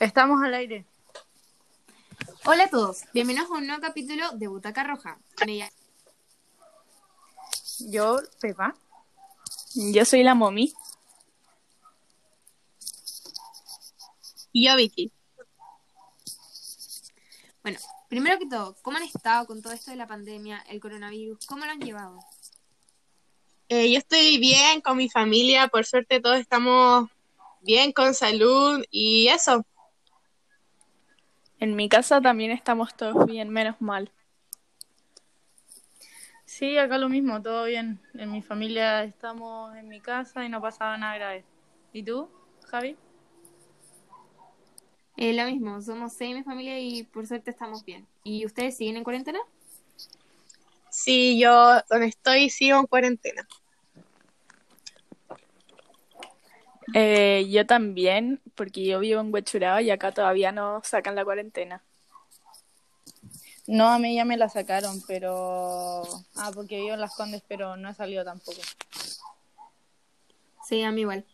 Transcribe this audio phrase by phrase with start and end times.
[0.00, 0.86] Estamos al aire.
[2.46, 5.18] Hola a todos, bienvenidos a un nuevo capítulo de Butaca Roja.
[5.46, 5.70] Ella.
[7.80, 8.74] Yo, Pepa.
[9.74, 10.72] Yo soy la momi.
[14.52, 15.12] Y yo, Vicky.
[17.62, 17.78] Bueno,
[18.08, 21.44] primero que todo, ¿cómo han estado con todo esto de la pandemia, el coronavirus?
[21.44, 22.18] ¿Cómo lo han llevado?
[23.68, 27.10] Eh, yo estoy bien con mi familia, por suerte todos estamos
[27.60, 29.66] bien con salud y eso.
[31.60, 34.10] En mi casa también estamos todos bien, menos mal.
[36.46, 38.00] Sí, acá lo mismo, todo bien.
[38.14, 41.44] En mi familia estamos en mi casa y no pasaba nada grave.
[41.92, 42.30] ¿Y tú,
[42.64, 42.96] Javi?
[45.18, 48.06] Eh, lo mismo, somos seis en mi familia y por suerte estamos bien.
[48.24, 49.40] ¿Y ustedes siguen en cuarentena?
[50.88, 53.46] Sí, yo donde estoy sigo en cuarentena.
[56.94, 61.82] Eh, yo también, porque yo vivo en Huechuraba y acá todavía no sacan la cuarentena.
[63.66, 66.02] No, a mí ya me la sacaron, pero...
[66.34, 68.60] Ah, porque vivo en Las Condes, pero no he salido tampoco.
[70.66, 71.24] Sí, a mí igual.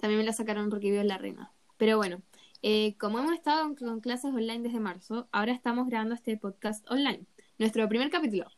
[0.00, 1.52] También me la sacaron porque vivo en La Reina.
[1.76, 2.20] Pero bueno,
[2.62, 7.26] eh, como hemos estado con clases online desde marzo, ahora estamos grabando este podcast online,
[7.58, 8.50] nuestro primer capítulo,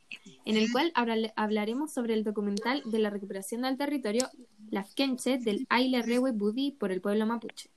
[0.45, 0.93] en el cual
[1.35, 4.31] hablaremos sobre el documental de la recuperación del territorio
[4.71, 7.71] Del Aile Rewe Budi por el pueblo mapuche.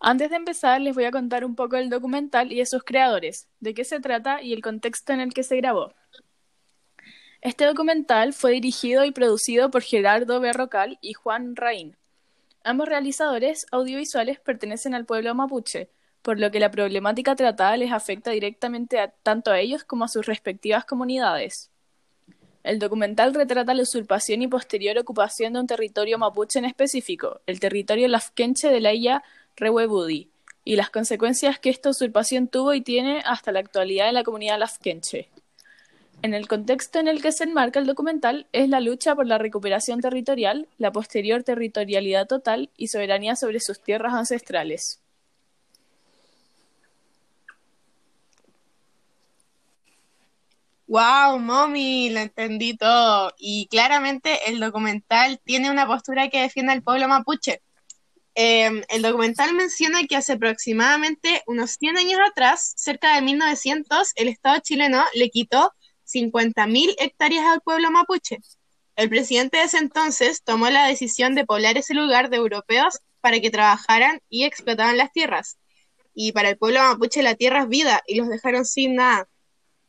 [0.00, 3.48] Antes de empezar, les voy a contar un poco del documental y de sus creadores,
[3.60, 5.94] de qué se trata y el contexto en el que se grabó.
[7.40, 11.96] Este documental fue dirigido y producido por Gerardo Berrocal y Juan Raín.
[12.64, 15.90] Ambos realizadores audiovisuales pertenecen al pueblo mapuche,
[16.22, 20.24] por lo que la problemática tratada les afecta directamente tanto a ellos como a sus
[20.24, 21.70] respectivas comunidades.
[22.64, 27.60] El documental retrata la usurpación y posterior ocupación de un territorio mapuche en específico, el
[27.60, 29.22] territorio lafkenche de la isla
[29.54, 30.30] Rewebudi,
[30.64, 34.58] y las consecuencias que esta usurpación tuvo y tiene hasta la actualidad en la comunidad
[34.58, 35.28] lafkenche.
[36.22, 39.36] En el contexto en el que se enmarca el documental es la lucha por la
[39.36, 45.03] recuperación territorial, la posterior territorialidad total y soberanía sobre sus tierras ancestrales.
[50.94, 53.32] Wow, mommy, lo entendí todo.
[53.36, 57.62] Y claramente el documental tiene una postura que defiende al pueblo mapuche.
[58.36, 64.28] Em, el documental menciona que hace aproximadamente unos 100 años atrás, cerca de 1900, el
[64.28, 65.72] Estado chileno le quitó
[66.04, 68.38] 50.000 hectáreas al pueblo mapuche.
[68.94, 73.40] El presidente de ese entonces tomó la decisión de poblar ese lugar de europeos para
[73.40, 75.58] que trabajaran y explotaban las tierras.
[76.14, 79.28] Y para el pueblo mapuche la tierra es vida y los dejaron sin nada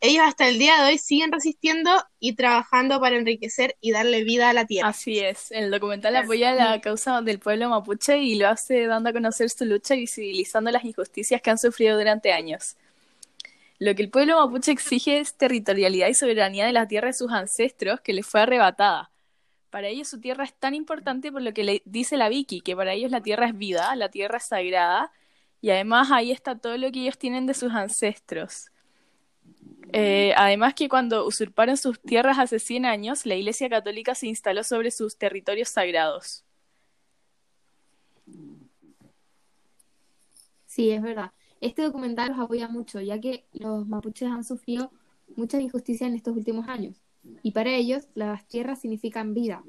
[0.07, 4.49] ellos hasta el día de hoy siguen resistiendo y trabajando para enriquecer y darle vida
[4.49, 4.89] a la tierra.
[4.89, 9.13] Así es, el documental apoya la causa del pueblo mapuche y lo hace dando a
[9.13, 12.75] conocer su lucha y visibilizando las injusticias que han sufrido durante años.
[13.77, 17.31] Lo que el pueblo mapuche exige es territorialidad y soberanía de la tierra de sus
[17.31, 19.11] ancestros que les fue arrebatada.
[19.69, 22.75] Para ellos su tierra es tan importante por lo que le dice la Vicky, que
[22.75, 25.11] para ellos la tierra es vida, la tierra es sagrada,
[25.59, 28.67] y además ahí está todo lo que ellos tienen de sus ancestros.
[30.35, 34.91] Además que cuando usurparon sus tierras hace 100 años, la Iglesia Católica se instaló sobre
[34.91, 36.44] sus territorios sagrados.
[40.66, 41.31] Sí, es verdad.
[41.62, 44.91] Este documental los apoya mucho, ya que los mapuches han sufrido
[45.35, 47.02] muchas injusticias en estos últimos años.
[47.41, 49.63] Y para ellos, las tierras significan vida.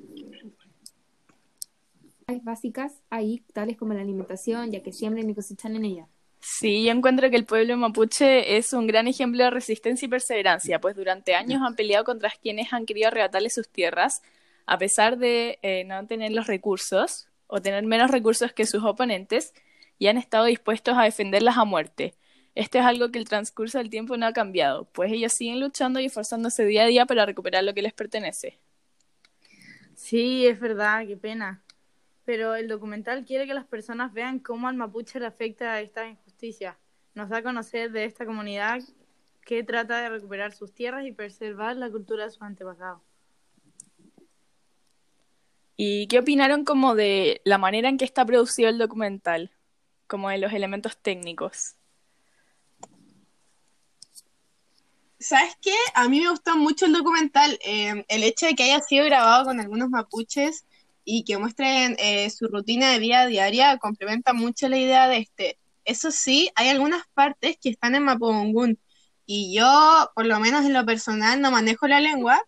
[2.26, 6.08] Hay básicas ahí, tales como la alimentación, ya que siembren y cosechan en ella.
[6.48, 10.80] Sí, yo encuentro que el pueblo mapuche es un gran ejemplo de resistencia y perseverancia,
[10.80, 14.22] pues durante años han peleado contra quienes han querido arrebatarle sus tierras,
[14.64, 19.54] a pesar de eh, no tener los recursos o tener menos recursos que sus oponentes,
[19.98, 22.14] y han estado dispuestos a defenderlas a muerte.
[22.54, 25.98] Esto es algo que el transcurso del tiempo no ha cambiado, pues ellos siguen luchando
[25.98, 28.56] y esforzándose día a día para recuperar lo que les pertenece.
[29.96, 31.60] Sí, es verdad, qué pena.
[32.24, 36.78] Pero el documental quiere que las personas vean cómo al mapuche le afecta esta justicia.
[37.14, 38.82] Nos da a conocer de esta comunidad
[39.46, 43.00] que trata de recuperar sus tierras y preservar la cultura de sus antepasados.
[45.78, 49.50] ¿Y qué opinaron como de la manera en que está producido el documental?
[50.06, 51.76] Como de los elementos técnicos.
[55.18, 55.74] ¿Sabes qué?
[55.94, 57.58] A mí me gustó mucho el documental.
[57.64, 60.66] Eh, el hecho de que haya sido grabado con algunos mapuches
[61.02, 65.58] y que muestren eh, su rutina de vida diaria complementa mucho la idea de este.
[65.86, 68.78] Eso sí, hay algunas partes que están en Mapudungun
[69.24, 72.40] y yo, por lo menos en lo personal, no manejo la lengua,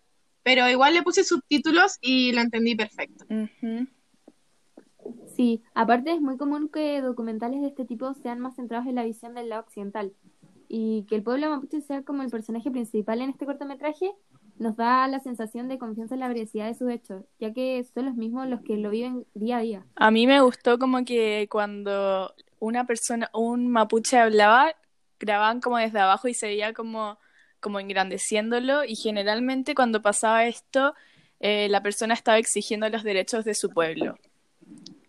[0.42, 3.24] pero igual le puse subtítulos y lo entendí perfecto.
[5.34, 9.04] Sí, aparte es muy común que documentales de este tipo sean más centrados en la
[9.04, 10.12] visión del lado occidental
[10.68, 14.12] y que el pueblo mapuche sea como el personaje principal en este cortometraje
[14.58, 18.06] nos da la sensación de confianza en la veracidad de sus hechos, ya que son
[18.06, 19.86] los mismos los que lo viven día a día.
[19.94, 24.74] A mí me gustó como que cuando una persona, un mapuche hablaba,
[25.18, 27.18] grababan como desde abajo y se veía como,
[27.60, 30.94] como engrandeciéndolo y generalmente cuando pasaba esto
[31.40, 34.18] eh, la persona estaba exigiendo los derechos de su pueblo.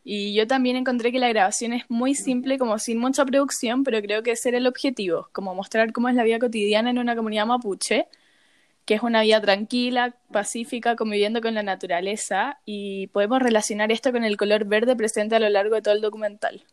[0.04, 4.02] Y yo también encontré que la grabación es muy simple, como sin mucha producción, pero
[4.02, 7.16] creo que ese era el objetivo, como mostrar cómo es la vida cotidiana en una
[7.16, 8.08] comunidad mapuche,
[8.86, 14.24] que es una vida tranquila, pacífica, conviviendo con la naturaleza, y podemos relacionar esto con
[14.24, 16.64] el color verde presente a lo largo de todo el documental.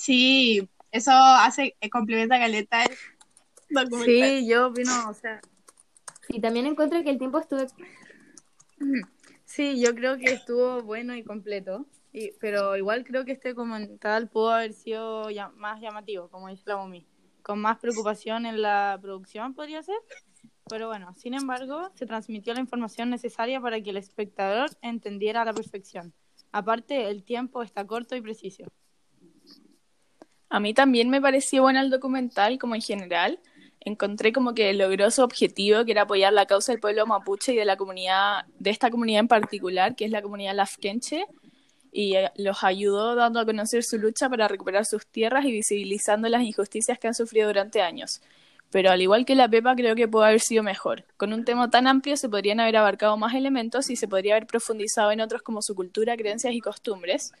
[0.00, 2.96] Sí, eso hace, eh, complementa caleta el
[3.68, 4.30] documental.
[4.30, 5.40] Sí, yo opino, o sea,
[6.28, 7.60] Y también encuentro que el tiempo estuvo...
[9.44, 14.30] sí, yo creo que estuvo bueno y completo, y, pero igual creo que este documental
[14.30, 17.06] pudo haber sido ya- más llamativo, como dice la Momi,
[17.42, 19.98] con más preocupación en la producción podría ser,
[20.66, 25.44] pero bueno, sin embargo, se transmitió la información necesaria para que el espectador entendiera a
[25.44, 26.14] la perfección.
[26.52, 28.64] Aparte, el tiempo está corto y preciso.
[30.50, 33.38] A mí también me pareció bueno el documental, como en general.
[33.80, 37.56] Encontré como que logró su objetivo, que era apoyar la causa del pueblo mapuche y
[37.56, 41.24] de la comunidad, de esta comunidad en particular, que es la comunidad lafkenche,
[41.92, 46.28] y eh, los ayudó dando a conocer su lucha para recuperar sus tierras y visibilizando
[46.28, 48.20] las injusticias que han sufrido durante años.
[48.72, 51.04] Pero al igual que la Pepa, creo que pudo haber sido mejor.
[51.16, 54.46] Con un tema tan amplio se podrían haber abarcado más elementos y se podría haber
[54.46, 57.32] profundizado en otros como su cultura, creencias y costumbres.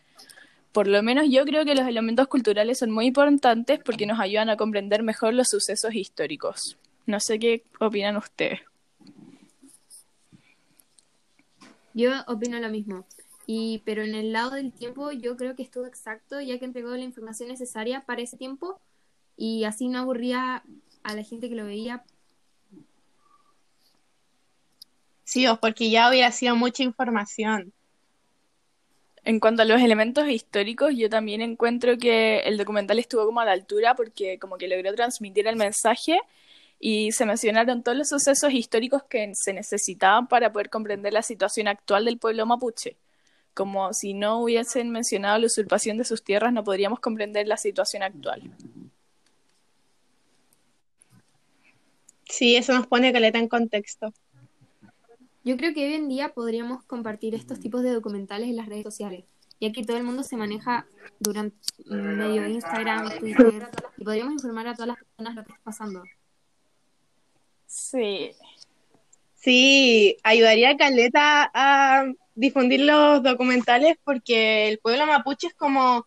[0.72, 4.50] Por lo menos yo creo que los elementos culturales son muy importantes porque nos ayudan
[4.50, 6.76] a comprender mejor los sucesos históricos.
[7.06, 8.60] No sé qué opinan ustedes.
[11.92, 13.04] Yo opino lo mismo.
[13.46, 16.90] Y, pero en el lado del tiempo yo creo que estuvo exacto, ya que entregó
[16.90, 18.80] la información necesaria para ese tiempo
[19.36, 20.62] y así no aburría
[21.02, 22.04] a la gente que lo veía.
[25.24, 27.72] Sí, porque ya hubiera sido mucha información.
[29.24, 33.44] En cuanto a los elementos históricos, yo también encuentro que el documental estuvo como a
[33.44, 36.18] la altura porque como que logró transmitir el mensaje
[36.78, 41.68] y se mencionaron todos los sucesos históricos que se necesitaban para poder comprender la situación
[41.68, 42.96] actual del pueblo mapuche.
[43.52, 48.02] Como si no hubiesen mencionado la usurpación de sus tierras, no podríamos comprender la situación
[48.02, 48.42] actual.
[52.24, 54.14] Sí, eso nos pone caleta en contexto.
[55.42, 58.82] Yo creo que hoy en día podríamos compartir estos tipos de documentales en las redes
[58.84, 59.24] sociales,
[59.60, 60.86] ya que todo el mundo se maneja
[61.18, 61.56] durante
[61.86, 66.02] medio de Instagram, Twitter, y podríamos informar a todas las personas lo que está pasando.
[67.66, 68.32] Sí,
[69.42, 72.04] Sí, ayudaría a Caleta a
[72.34, 76.04] difundir los documentales porque el pueblo mapuche es como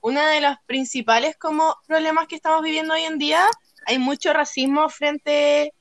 [0.00, 3.44] uno de los principales como problemas que estamos viviendo hoy en día.
[3.86, 5.72] Hay mucho racismo frente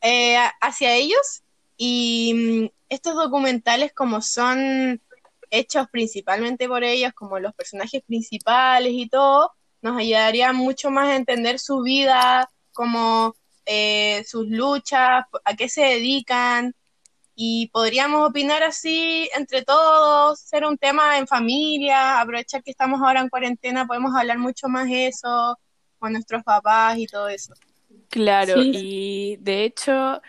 [0.00, 1.42] eh, a- hacia ellos
[1.76, 5.00] y mm, estos documentales como son
[5.50, 9.52] hechos principalmente por ellos, como los personajes principales y todo,
[9.82, 13.34] nos ayudaría mucho más a entender su vida, como
[13.66, 16.74] eh, sus luchas, a qué se dedican,
[17.34, 23.20] y podríamos opinar así entre todos, ser un tema en familia, aprovechar que estamos ahora
[23.20, 25.58] en cuarentena, podemos hablar mucho más eso
[25.98, 27.54] con nuestros papás y todo eso.
[28.08, 28.62] claro.
[28.62, 28.72] Sí.
[28.74, 30.20] Y de hecho,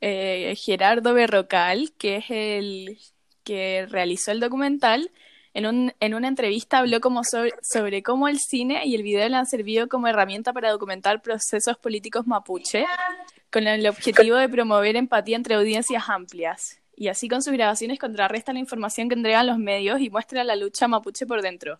[0.00, 2.98] eh, Gerardo Berrocal, que es el
[3.44, 5.10] que realizó el documental,
[5.56, 9.36] en, un, en una entrevista habló como sobre, cómo el cine y el video le
[9.36, 12.84] han servido como herramienta para documentar procesos políticos mapuche,
[13.50, 16.82] con el objetivo de promover empatía entre audiencias amplias.
[16.94, 20.56] Y así con sus grabaciones contrarresta la información que entregan los medios y muestra la
[20.56, 21.78] lucha mapuche por dentro.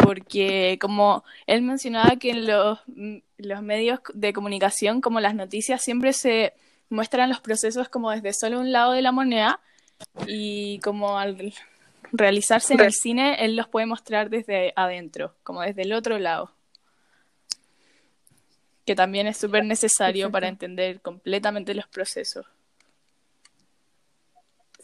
[0.00, 5.82] Porque como él mencionaba que en los, mm, los medios de comunicación, como las noticias,
[5.82, 6.52] siempre se
[6.88, 9.60] muestran los procesos como desde solo un lado de la moneda
[10.26, 11.54] y como al
[12.12, 16.52] realizarse en el cine, él los puede mostrar desde adentro, como desde el otro lado.
[18.84, 20.32] Que también es súper necesario Exacto.
[20.32, 22.46] para entender completamente los procesos.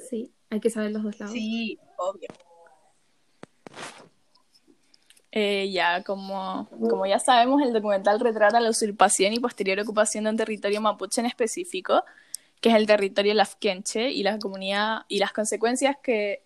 [0.08, 1.34] Sí, hay que saber los dos lados.
[1.34, 2.28] Sí, obvio.
[5.32, 10.30] Eh, ya, como, como ya sabemos, el documental retrata la usurpación y posterior ocupación de
[10.30, 12.04] un territorio mapuche en específico,
[12.60, 16.42] que es el territorio lafkenche, y la comunidad y las consecuencias que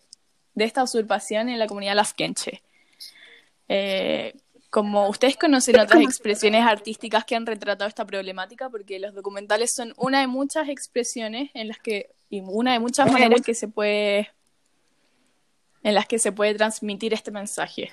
[0.55, 2.63] de esta usurpación en la comunidad lafkenche.
[3.69, 4.35] Eh,
[4.69, 9.95] como ustedes conocen otras expresiones artísticas que han retratado esta problemática, porque los documentales son
[9.97, 14.31] una de muchas expresiones en las que, y una de muchas maneras que se puede,
[15.85, 17.93] en las que se puede transmitir este mensaje.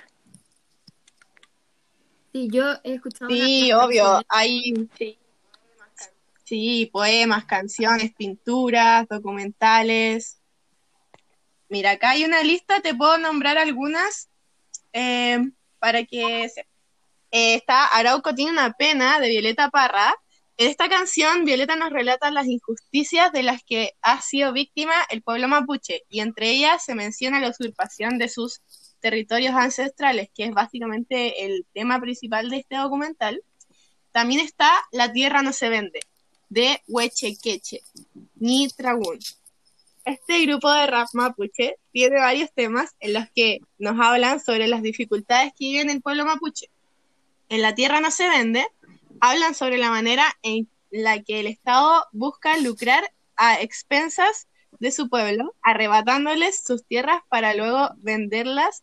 [2.32, 3.30] Sí, yo he escuchado.
[3.30, 4.88] Sí, obvio, hay.
[6.44, 6.90] Sí.
[6.92, 10.38] poemas, canciones, pinturas, documentales.
[11.68, 14.28] Mira, acá hay una lista, te puedo nombrar algunas
[14.92, 15.38] eh,
[15.78, 16.66] para que se
[17.32, 20.14] eh, está Arauco tiene una pena de Violeta Parra.
[20.58, 25.22] En esta canción, Violeta nos relata las injusticias de las que ha sido víctima el
[25.22, 28.60] pueblo mapuche, y entre ellas se menciona la usurpación de sus
[29.02, 33.42] territorios ancestrales, que es básicamente el tema principal de este documental.
[34.12, 36.00] También está La tierra no se vende,
[36.48, 37.82] de Huechequeche,
[38.36, 39.18] ni Tragún.
[40.06, 44.82] Este grupo de rap mapuche tiene varios temas en los que nos hablan sobre las
[44.82, 46.70] dificultades que vive el pueblo mapuche
[47.52, 48.66] en La Tierra no se vende,
[49.20, 54.48] hablan sobre la manera en la que el Estado busca lucrar a expensas
[54.82, 58.82] de su pueblo, arrebatándoles sus tierras para luego venderlas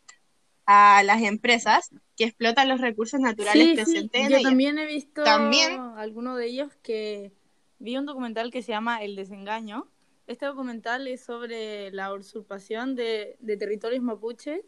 [0.65, 4.31] a las empresas que explotan los recursos naturales presentes sí.
[4.31, 7.33] Yo también he visto también alguno de ellos que
[7.79, 9.89] vi un documental que se llama El desengaño.
[10.25, 14.63] Este documental es sobre la usurpación de, de territorios mapuche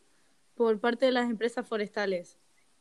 [0.56, 2.40] por parte de las empresas forestales.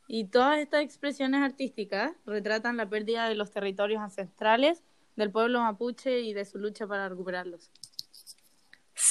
[0.09, 4.83] Y todas estas expresiones artísticas retratan la pérdida de los territorios ancestrales
[5.15, 7.69] del pueblo mapuche y de su lucha para recuperarlos.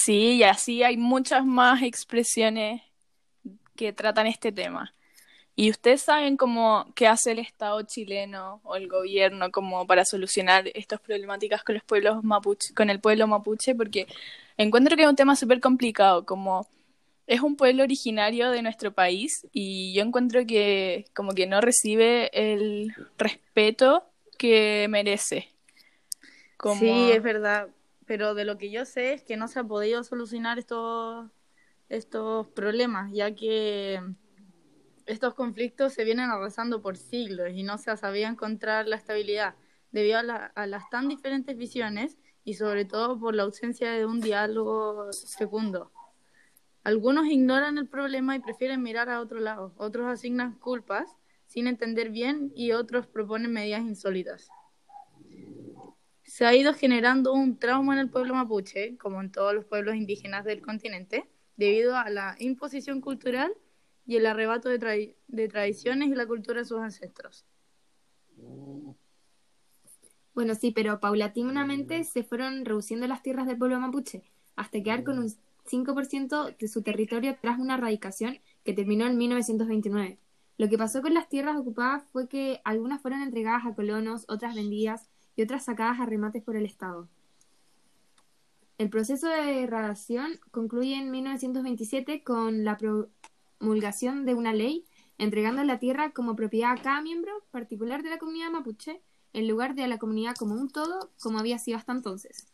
[0.03, 2.81] Sí, y así hay muchas más expresiones
[3.75, 4.93] que tratan este tema.
[5.55, 10.71] ¿Y ustedes saben cómo qué hace el Estado chileno o el gobierno como para solucionar
[10.73, 13.75] estas problemáticas con los pueblos mapuche, con el pueblo mapuche?
[13.75, 14.07] Porque
[14.57, 16.67] encuentro que es un tema súper complicado, como
[17.27, 22.31] es un pueblo originario de nuestro país y yo encuentro que como que no recibe
[22.33, 24.03] el respeto
[24.39, 25.49] que merece.
[26.79, 27.67] Sí, es verdad,
[28.11, 31.31] pero de lo que yo sé es que no se ha podido solucionar estos,
[31.87, 34.01] estos problemas, ya que
[35.05, 39.55] estos conflictos se vienen arrasando por siglos y no se ha sabido encontrar la estabilidad
[39.93, 44.19] debido a, a las tan diferentes visiones y sobre todo por la ausencia de un
[44.19, 45.93] diálogo fecundo.
[46.83, 49.73] Algunos ignoran el problema y prefieren mirar a otro lado.
[49.77, 51.15] Otros asignan culpas
[51.47, 54.49] sin entender bien y otros proponen medidas insólitas.
[56.31, 59.95] Se ha ido generando un trauma en el pueblo mapuche, como en todos los pueblos
[59.95, 63.53] indígenas del continente, debido a la imposición cultural
[64.05, 64.79] y el arrebato de,
[65.49, 67.43] tradiciones y la cultura de sus ancestros.
[70.33, 74.23] Bueno, sí, pero paulatinamente se fueron reduciendo las tierras del pueblo mapuche
[74.55, 75.27] hasta quedar con un
[75.65, 80.17] 5% de su territorio tras una erradicación que terminó en 1929.
[80.57, 84.55] Lo que pasó con las tierras ocupadas fue que algunas fueron entregadas a colonos, otras
[84.55, 85.10] vendidas
[85.41, 87.07] y otras sacadas a remates por el Estado.
[88.77, 94.85] El proceso de erradicación concluye en 1927 con la promulgación de una ley
[95.17, 99.01] entregando la tierra como propiedad a cada miembro particular de la comunidad mapuche
[99.33, 102.45] en lugar de a la comunidad como un todo, como había sido hasta entonces.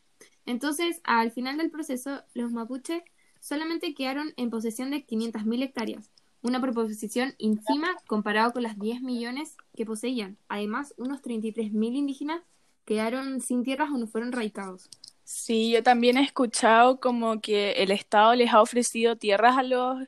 [0.45, 3.03] Entonces, al final del proceso, los mapuches
[3.41, 6.09] solamente quedaron en posesión de 500.000 hectáreas,
[6.41, 10.37] una proposición ínfima comparado con las 10 millones que poseían.
[10.47, 12.41] Además, unos 33.000 indígenas
[12.87, 14.89] quedaron sin tierras o no fueron radicados.
[15.25, 20.07] Sí, yo también he escuchado como que el Estado les ha ofrecido tierras a los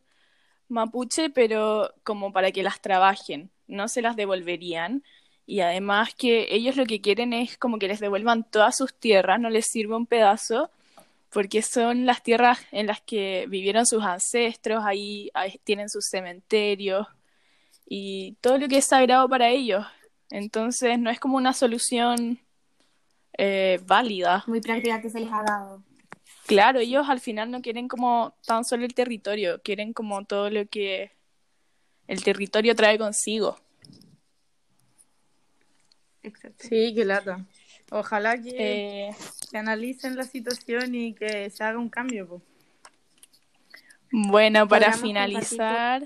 [0.69, 5.03] mapuche, pero como para que las trabajen, no se las devolverían
[5.45, 9.41] y además que ellos lo que quieren es como que les devuelvan todas sus tierras,
[9.41, 10.71] no les sirve un pedazo,
[11.31, 15.31] porque son las tierras en las que vivieron sus ancestros, ahí,
[15.65, 17.07] tienen sus cementerios
[17.88, 19.86] y todo lo que es sagrado para ellos.
[20.29, 22.39] Entonces no es como una solución
[23.41, 24.43] eh, válida.
[24.48, 25.81] Muy práctica que se les ha dado.
[26.46, 30.67] Claro, ellos al final no quieren como tan solo el territorio, quieren como todo lo
[30.67, 31.12] que
[32.08, 33.58] el territorio trae consigo.
[36.58, 37.46] Sí, qué lata.
[37.91, 39.15] Ojalá que,
[39.50, 42.41] se analicen la situación y que se haga un cambio.
[44.12, 46.05] Bueno, para finalizar.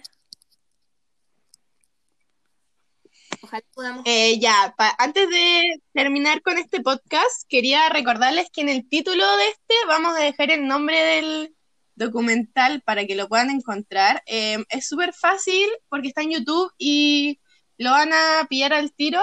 [4.05, 9.49] Eh, ya, antes de terminar con este podcast, quería recordarles que en el título de
[9.49, 11.55] este vamos a dejar el nombre del
[11.95, 14.23] documental para que lo puedan encontrar.
[14.25, 17.39] Eh, es súper fácil porque está en YouTube y
[17.77, 19.21] lo van a pillar al tiro.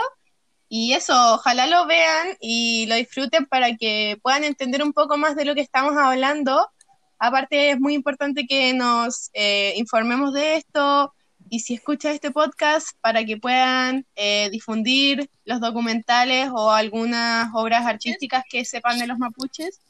[0.68, 5.34] Y eso, ojalá lo vean y lo disfruten para que puedan entender un poco más
[5.34, 6.70] de lo que estamos hablando.
[7.18, 11.12] Aparte, es muy importante que nos eh, informemos de esto,
[11.50, 17.84] y si escuchas este podcast para que puedan eh, difundir los documentales o algunas obras
[17.84, 19.80] artísticas que sepan de los mapuches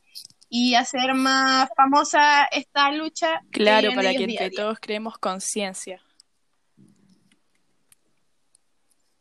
[0.48, 3.42] y hacer más famosa esta lucha.
[3.50, 6.02] Claro, para que entre todos creemos conciencia.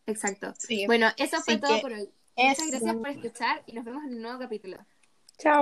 [0.08, 0.54] Exacto.
[0.58, 0.86] Sí.
[0.88, 2.10] Bueno, eso fue Así todo por hoy.
[2.38, 4.78] Muchas gracias por escuchar y nos vemos en un nuevo capítulo.